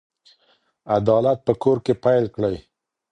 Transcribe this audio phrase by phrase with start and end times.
[0.97, 2.57] عدالت په کور کې پيل کړئ.